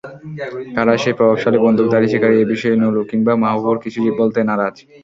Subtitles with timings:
[0.75, 4.75] কারা সেই প্রভাবশালী বন্দুকধারী শিকারি—এ বিষয়ে নুরুল কিংবা মাহাবুবুর কিছু বলতে নারাজ।